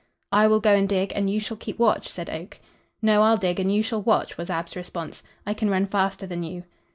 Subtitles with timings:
[0.31, 2.57] "I will go and dig and you shall keep watch," said Oak.
[3.03, 5.21] "No, I'll dig and you shall watch," was Ab's response.
[5.45, 6.63] "I can run faster than you."